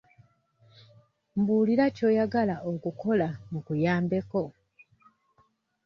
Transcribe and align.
Mbuulira 1.39 1.85
ky'oyagala 1.95 2.55
okukola 2.71 3.27
nkuyambeko. 3.51 4.41